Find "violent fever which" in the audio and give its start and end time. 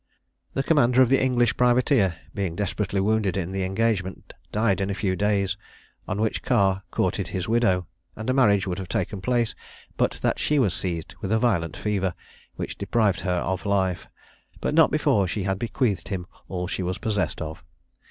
11.37-12.79